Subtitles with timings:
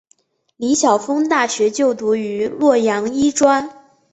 [0.57, 3.69] 李晓峰大学就读于洛阳医专。